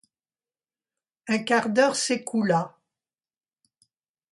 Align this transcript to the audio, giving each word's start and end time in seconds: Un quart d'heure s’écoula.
Un 1.27 1.37
quart 1.43 1.69
d'heure 1.69 1.95
s’écoula. 1.95 2.75